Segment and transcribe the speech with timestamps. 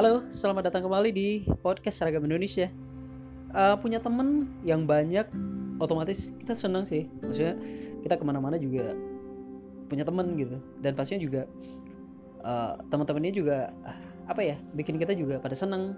[0.00, 2.72] Halo, selamat datang kembali di podcast Seragam Indonesia.
[3.52, 5.28] Uh, punya temen yang banyak,
[5.76, 7.04] otomatis kita senang sih.
[7.20, 7.60] Maksudnya
[8.00, 8.96] kita ke mana-mana juga
[9.92, 10.56] punya temen gitu.
[10.80, 11.44] Dan pastinya juga
[12.40, 13.76] uh, teman-temannya juga
[14.24, 15.92] apa ya, bikin kita juga pada senang,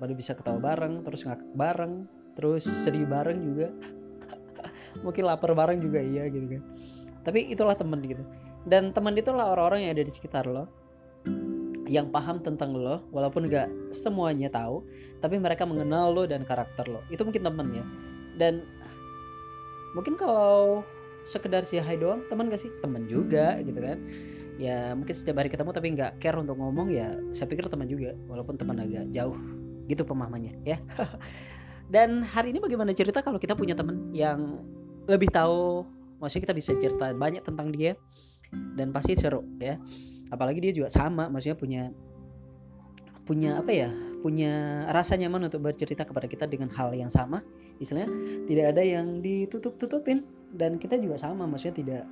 [0.00, 3.68] pada bisa ketawa bareng, terus ngakak bareng, terus sedih bareng juga.
[5.04, 6.62] Mungkin lapar bareng juga iya gitu kan.
[7.20, 8.24] Tapi itulah temen gitu.
[8.64, 10.81] Dan teman itulah orang-orang yang ada di sekitar lo
[11.92, 14.80] yang paham tentang lo walaupun gak semuanya tahu
[15.20, 17.04] tapi mereka mengenal lo dan karakter lo.
[17.12, 17.84] Itu mungkin temen ya.
[18.40, 18.64] Dan
[19.92, 20.80] mungkin kalau
[21.28, 22.72] sekedar si hai doang teman gak sih?
[22.80, 24.00] Teman juga gitu kan?
[24.56, 28.12] Ya mungkin setiap hari ketemu tapi nggak care untuk ngomong ya saya pikir teman juga
[28.28, 29.36] walaupun teman agak jauh
[29.84, 30.80] gitu pemahamannya ya.
[31.92, 34.64] Dan hari ini bagaimana cerita kalau kita punya teman yang
[35.04, 35.84] lebih tahu?
[36.24, 37.98] Maksudnya kita bisa cerita banyak tentang dia
[38.76, 39.80] dan pasti seru ya
[40.32, 41.82] apalagi dia juga sama maksudnya punya
[43.22, 43.90] punya apa ya
[44.22, 47.42] punya rasa nyaman untuk bercerita kepada kita dengan hal yang sama.
[47.82, 48.08] Istilahnya
[48.46, 50.22] tidak ada yang ditutup-tutupin.
[50.54, 52.02] Dan kita juga sama maksudnya tidak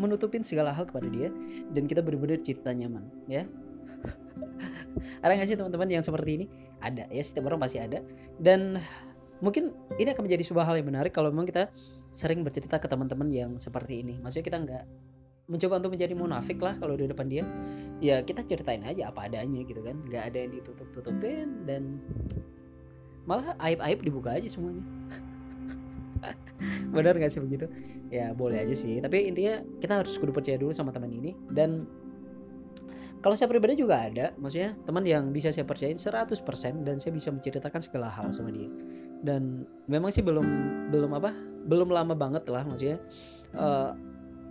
[0.00, 1.30] menutupin segala hal kepada dia.
[1.70, 3.46] Dan kita benar-benar cerita nyaman ya.
[5.24, 6.46] Ada nggak sih teman-teman yang seperti ini?
[6.82, 8.04] Ada ya setiap orang pasti ada.
[8.36, 8.76] Dan
[9.40, 11.72] mungkin ini akan menjadi sebuah hal yang menarik kalau memang kita
[12.12, 14.20] sering bercerita ke teman-teman yang seperti ini.
[14.20, 14.84] Maksudnya kita nggak
[15.44, 17.44] mencoba untuk menjadi munafik lah kalau di depan dia.
[18.00, 20.00] Ya kita ceritain aja apa adanya gitu kan.
[20.08, 22.00] Nggak ada yang ditutup tutupin dan
[23.28, 24.84] malah aib aib dibuka aja semuanya.
[26.96, 27.68] Benar nggak sih begitu?
[28.08, 29.00] Ya boleh aja sih.
[29.04, 31.84] Tapi intinya kita harus kudu percaya dulu sama teman ini dan
[33.24, 37.32] kalau saya pribadi juga ada maksudnya teman yang bisa saya percayain 100% dan saya bisa
[37.32, 38.68] menceritakan segala hal sama dia.
[39.24, 40.44] Dan memang sih belum
[40.92, 41.32] belum apa
[41.64, 43.00] belum lama banget lah maksudnya
[43.56, 43.96] uh,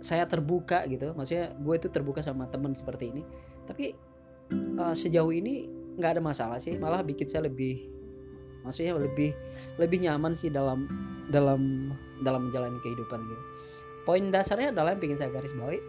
[0.04, 1.16] saya terbuka gitu.
[1.16, 3.22] Maksudnya gue itu terbuka sama temen seperti ini.
[3.64, 3.96] Tapi
[4.76, 5.64] uh, sejauh ini
[5.96, 6.76] nggak ada masalah sih.
[6.76, 7.88] Malah bikin saya lebih
[8.60, 9.32] maksudnya lebih
[9.80, 10.84] lebih nyaman sih dalam
[11.32, 13.42] dalam dalam menjalani kehidupan gitu.
[14.04, 15.80] Poin dasarnya adalah yang bikin saya garis bawahi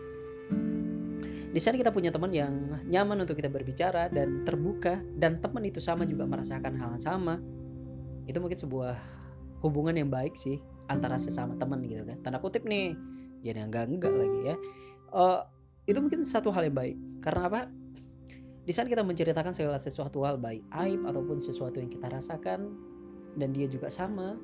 [1.56, 2.52] di sana kita punya teman yang
[2.84, 5.00] nyaman untuk kita berbicara dan terbuka.
[5.16, 7.40] Dan teman itu sama juga merasakan hal yang sama.
[8.28, 9.00] Itu mungkin sebuah
[9.64, 10.60] hubungan yang baik sih
[10.92, 12.20] antara sesama teman gitu kan.
[12.20, 13.00] Tanda kutip nih
[13.42, 14.56] jadi enggak enggak lagi ya.
[15.12, 15.42] Uh,
[15.86, 16.98] itu mungkin satu hal yang baik.
[17.22, 17.62] Karena apa?
[18.66, 22.74] Di saat kita menceritakan segala sesuatu hal baik aib ataupun sesuatu yang kita rasakan
[23.38, 24.42] dan dia juga sama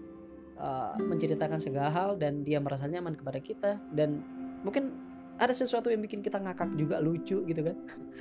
[0.61, 4.21] uh, menceritakan segala hal dan dia merasa nyaman kepada kita dan
[4.61, 4.93] mungkin
[5.41, 7.73] ada sesuatu yang bikin kita ngakak juga lucu gitu kan.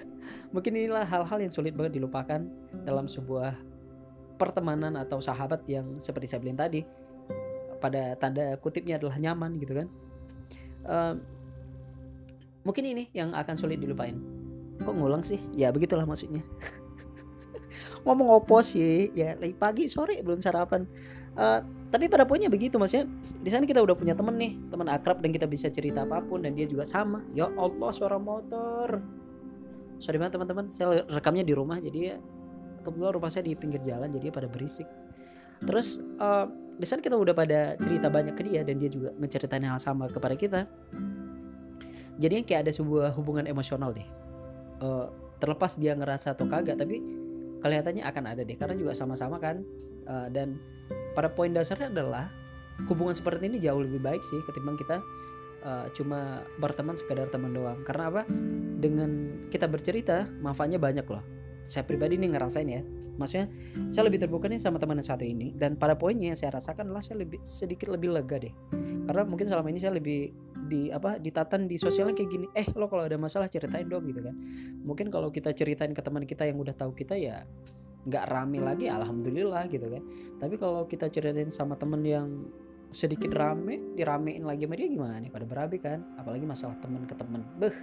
[0.56, 2.40] Mungkin inilah hal-hal yang sulit banget dilupakan
[2.88, 3.52] dalam sebuah
[4.40, 6.80] pertemanan atau sahabat yang seperti saya bilang tadi
[7.76, 9.88] pada tanda kutipnya adalah nyaman gitu kan
[12.64, 14.16] mungkin ini yang akan sulit dilupain.
[14.80, 15.40] Kok ngulang sih?
[15.52, 16.40] Ya begitulah maksudnya.
[18.04, 19.12] Ngomong opo sih?
[19.12, 20.88] Ya lagi pagi sore belum sarapan.
[21.36, 23.06] Uh, tapi pada poinnya begitu maksudnya
[23.38, 26.42] di sana kita udah punya temen nih teman akrab dan kita bisa cerita apa pun
[26.42, 27.20] dan dia juga sama.
[27.36, 29.00] Ya Allah suara motor.
[30.00, 30.72] Sorry banget teman-teman.
[30.72, 32.16] Saya rekamnya di rumah jadi ya
[32.80, 34.88] kebetulan rumah saya di pinggir jalan jadi pada berisik.
[35.60, 39.80] Terus uh, di kita udah pada cerita banyak ke dia dan dia juga ngeceritain hal
[39.80, 40.60] sama kepada kita.
[42.20, 44.06] Jadi kayak ada sebuah hubungan emosional deh.
[44.80, 45.08] Uh,
[45.40, 47.00] terlepas dia ngerasa atau kagak tapi
[47.64, 48.56] kelihatannya akan ada deh.
[48.56, 49.64] Karena juga sama-sama kan.
[50.04, 50.56] Uh, dan
[51.16, 52.28] pada poin dasarnya adalah
[52.88, 55.04] hubungan seperti ini jauh lebih baik sih ketimbang kita
[55.64, 57.80] uh, cuma berteman sekadar teman doang.
[57.84, 58.22] Karena apa?
[58.80, 62.82] Dengan kita bercerita manfaatnya banyak loh saya pribadi nih ngerasain ya.
[63.20, 63.52] Maksudnya
[63.92, 66.88] saya lebih terbuka nih sama teman yang satu ini dan pada poinnya yang saya rasakan
[66.88, 68.54] adalah saya lebih sedikit lebih lega deh.
[69.04, 70.32] Karena mungkin selama ini saya lebih
[70.70, 74.24] di apa ditatan di sosialnya kayak gini eh lo kalau ada masalah ceritain dong gitu
[74.24, 74.32] kan.
[74.86, 77.44] Mungkin kalau kita ceritain ke teman kita yang udah tahu kita ya
[78.08, 80.02] nggak rame lagi alhamdulillah gitu kan.
[80.40, 82.48] Tapi kalau kita ceritain sama temen yang
[82.90, 85.28] sedikit rame diramein lagi sama dia gimana nih?
[85.28, 87.76] Pada berabe kan apalagi masalah temen ke temen beh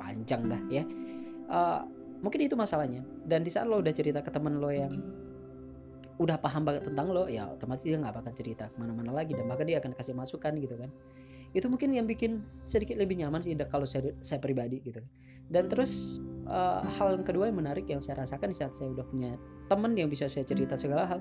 [0.00, 0.88] panjang dah ya.
[1.50, 1.82] Uh,
[2.20, 3.04] mungkin itu masalahnya.
[3.24, 4.92] Dan di saat lo udah cerita ke temen lo yang
[6.20, 9.48] udah paham banget tentang lo ya otomatis dia nggak bakal cerita ke mana-mana lagi dan
[9.48, 10.92] bahkan dia akan kasih masukan gitu kan.
[11.50, 15.00] Itu mungkin yang bikin sedikit lebih nyaman sih kalau saya saya pribadi gitu.
[15.50, 19.02] Dan terus uh, hal yang kedua yang menarik yang saya rasakan di saat saya udah
[19.02, 19.34] punya
[19.66, 21.18] temen yang bisa saya cerita segala hal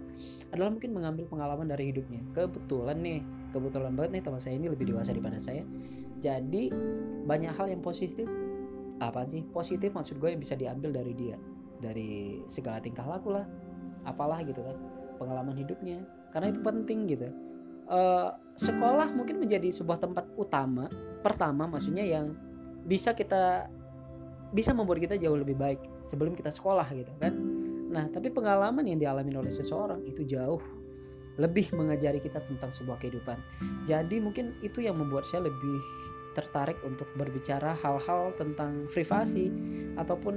[0.53, 2.21] adalah mungkin mengambil pengalaman dari hidupnya.
[2.37, 5.65] Kebetulan nih kebetulan banget nih teman saya ini lebih dewasa daripada saya.
[6.21, 6.69] Jadi
[7.25, 8.29] banyak hal yang positif
[8.99, 9.43] apa sih?
[9.47, 11.35] Positif maksud gue yang bisa diambil dari dia.
[11.79, 13.47] Dari segala tingkah laku lah.
[14.03, 14.77] Apalah gitu kan.
[15.17, 16.03] Pengalaman hidupnya.
[16.31, 17.27] Karena itu penting gitu.
[17.89, 20.85] Uh, sekolah mungkin menjadi sebuah tempat utama
[21.25, 22.37] pertama maksudnya yang
[22.85, 23.65] bisa kita
[24.53, 27.33] bisa membuat kita jauh lebih baik sebelum kita sekolah gitu kan.
[27.89, 30.61] Nah, tapi pengalaman yang dialami oleh seseorang itu jauh
[31.39, 33.39] lebih mengajari kita tentang sebuah kehidupan.
[33.87, 35.79] Jadi mungkin itu yang membuat saya lebih
[36.39, 39.51] tertarik untuk berbicara hal-hal tentang privasi
[39.99, 40.35] ataupun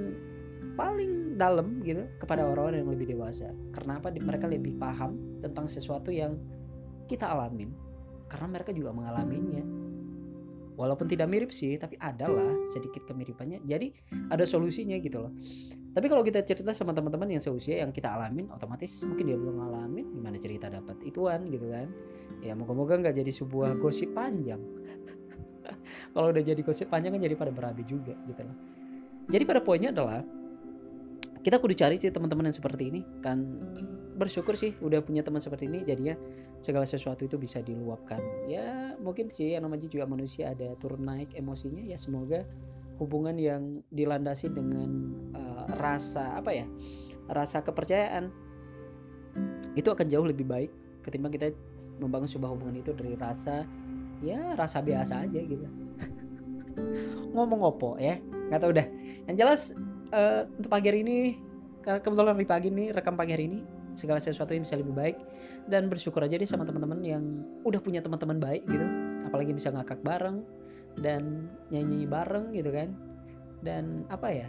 [0.75, 3.55] paling dalam gitu kepada orang-orang yang lebih dewasa.
[3.71, 4.11] Karena apa?
[4.11, 6.35] Mereka lebih paham tentang sesuatu yang
[7.07, 7.71] kita alamin?
[8.27, 9.63] Karena mereka juga mengalaminya.
[10.73, 13.61] Walaupun tidak mirip sih tapi adalah sedikit kemiripannya.
[13.63, 13.93] Jadi
[14.33, 15.33] ada solusinya gitu loh.
[15.93, 19.61] Tapi kalau kita cerita sama teman-teman yang seusia yang kita alamin otomatis mungkin dia belum
[19.61, 21.93] ngalamin gimana cerita dapat ituan gitu kan?
[22.41, 24.65] Ya moga-moga nggak jadi sebuah gosip panjang
[26.13, 28.57] kalau udah jadi gosip panjang kan jadi pada berabi juga gitu loh.
[29.33, 30.21] Jadi pada poinnya adalah
[31.43, 33.01] kita kudu cari sih teman-teman yang seperti ini.
[33.25, 33.39] Kan
[34.13, 36.15] bersyukur sih udah punya teman seperti ini jadinya
[36.61, 38.21] segala sesuatu itu bisa diluapkan.
[38.47, 42.45] Ya mungkin sih yang namanya juga manusia ada turun naik emosinya ya semoga
[43.01, 46.67] hubungan yang dilandasi dengan uh, rasa apa ya
[47.27, 48.31] rasa kepercayaan
[49.75, 50.71] itu akan jauh lebih baik
[51.03, 51.51] ketimbang kita
[51.99, 53.65] membangun sebuah hubungan itu dari rasa
[54.23, 55.67] ya rasa biasa aja gitu
[57.33, 58.21] ngomong opo ya.
[58.21, 58.87] Nggak tahu udah
[59.29, 59.73] yang jelas
[60.13, 61.19] uh, untuk pagi hari ini
[61.83, 63.59] karena kebetulan di pagi ini rekam pagi hari ini
[63.93, 65.17] segala sesuatu yang bisa lebih baik.
[65.67, 67.23] Dan bersyukur aja deh sama teman-teman yang
[67.67, 68.87] udah punya teman-teman baik gitu.
[69.27, 70.45] Apalagi bisa ngakak bareng
[71.01, 72.95] dan nyanyi bareng gitu kan.
[73.63, 74.49] Dan apa ya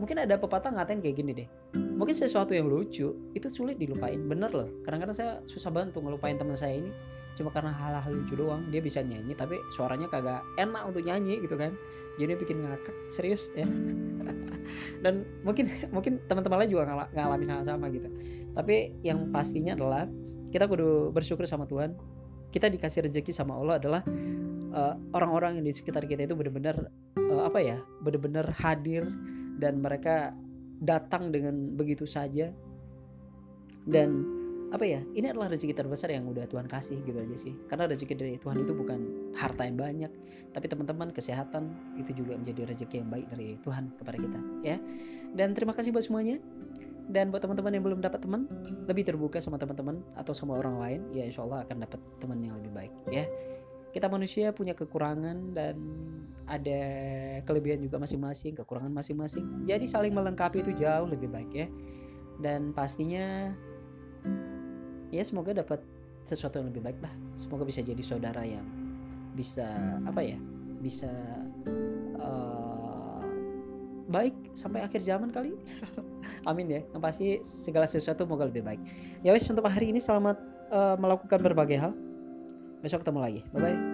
[0.00, 4.16] mungkin ada pepatah ngatain kayak gini deh mungkin sesuatu yang lucu itu sulit dilupain.
[4.16, 4.68] Bener loh.
[4.86, 6.90] Kadang-kadang saya susah banget untuk ngelupain teman saya ini.
[7.36, 8.64] Cuma karena hal-hal lucu doang.
[8.72, 11.76] Dia bisa nyanyi tapi suaranya kagak enak untuk nyanyi gitu kan.
[12.18, 13.68] Jadi bikin ngakak serius ya.
[15.04, 18.08] Dan mungkin mungkin teman-teman lain juga ngal ngalamin hal sama gitu.
[18.56, 20.08] Tapi yang pastinya adalah
[20.48, 21.94] kita kudu bersyukur sama Tuhan.
[22.48, 24.00] Kita dikasih rezeki sama Allah adalah
[24.72, 29.04] eh, orang-orang uh, yang di sekitar kita itu benar-benar uh, apa ya benar-benar hadir.
[29.58, 30.32] Dan mereka
[30.78, 32.50] datang dengan begitu saja.
[33.88, 34.36] Dan
[34.68, 37.54] apa ya ini adalah rezeki terbesar yang udah Tuhan kasih gitu aja sih.
[37.66, 40.12] Karena rezeki dari Tuhan itu bukan harta yang banyak
[40.52, 41.70] tapi teman-teman kesehatan
[42.00, 44.76] itu juga menjadi rezeki yang baik dari Tuhan kepada kita ya.
[45.32, 46.40] Dan terima kasih buat semuanya.
[47.08, 48.44] Dan buat teman-teman yang belum dapat teman
[48.84, 52.60] lebih terbuka sama teman-teman atau sama orang lain ya insya Allah akan dapat teman yang
[52.60, 53.24] lebih baik ya
[53.92, 55.76] kita manusia punya kekurangan dan
[56.48, 56.80] ada
[57.44, 59.68] kelebihan juga masing-masing kekurangan masing-masing.
[59.68, 61.68] Jadi saling melengkapi itu jauh lebih baik ya.
[62.40, 63.52] Dan pastinya
[65.12, 65.84] ya semoga dapat
[66.24, 67.12] sesuatu yang lebih baik lah.
[67.36, 68.64] Semoga bisa jadi saudara yang
[69.36, 69.68] bisa
[70.08, 70.40] apa ya
[70.80, 71.10] bisa
[72.16, 73.20] uh,
[74.08, 75.52] baik sampai akhir zaman kali.
[76.48, 76.80] Amin ya.
[76.96, 78.80] Yang pasti segala sesuatu semoga lebih baik.
[79.20, 80.40] Ya wes untuk hari ini selamat
[80.72, 81.92] uh, melakukan berbagai hal
[82.80, 83.40] besok ketemu lagi.
[83.54, 83.87] Bye bye